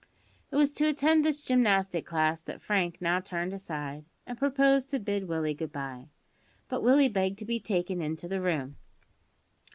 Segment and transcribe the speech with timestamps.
[0.49, 4.99] It was to attend this gymnastic class that Frank now turned aside, and proposed to
[4.99, 6.09] bid Willie goodbye;
[6.67, 8.77] but Willie begged to be taken into the room.